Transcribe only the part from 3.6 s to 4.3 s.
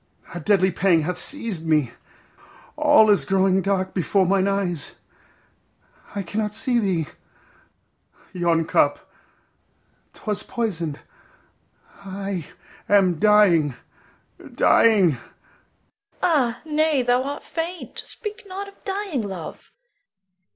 dark before